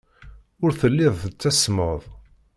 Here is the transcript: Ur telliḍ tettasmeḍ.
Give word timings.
Ur 0.63 0.71
telliḍ 0.79 1.15
tettasmeḍ. 1.21 2.01